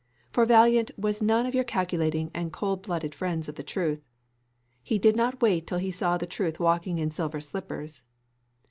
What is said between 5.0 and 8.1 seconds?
not wait till he saw the truth walking in silver slippers.